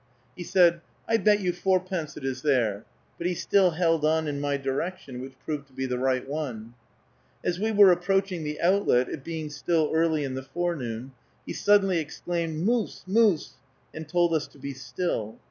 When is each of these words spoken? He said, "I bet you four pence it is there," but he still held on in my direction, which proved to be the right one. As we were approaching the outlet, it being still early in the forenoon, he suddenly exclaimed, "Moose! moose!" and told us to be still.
He 0.35 0.43
said, 0.43 0.81
"I 1.07 1.17
bet 1.17 1.41
you 1.41 1.53
four 1.53 1.79
pence 1.79 2.17
it 2.17 2.25
is 2.25 2.41
there," 2.41 2.85
but 3.19 3.27
he 3.27 3.35
still 3.35 3.69
held 3.69 4.03
on 4.03 4.27
in 4.27 4.41
my 4.41 4.57
direction, 4.57 5.21
which 5.21 5.37
proved 5.45 5.67
to 5.67 5.73
be 5.73 5.85
the 5.85 5.99
right 5.99 6.27
one. 6.27 6.73
As 7.43 7.59
we 7.59 7.71
were 7.71 7.91
approaching 7.91 8.43
the 8.43 8.59
outlet, 8.61 9.09
it 9.09 9.23
being 9.23 9.51
still 9.51 9.91
early 9.93 10.23
in 10.23 10.33
the 10.33 10.41
forenoon, 10.41 11.11
he 11.45 11.53
suddenly 11.53 11.99
exclaimed, 11.99 12.65
"Moose! 12.65 13.03
moose!" 13.05 13.57
and 13.93 14.09
told 14.09 14.33
us 14.33 14.47
to 14.47 14.57
be 14.57 14.73
still. 14.73 15.39